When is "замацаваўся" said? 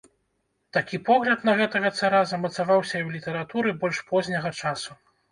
2.31-2.93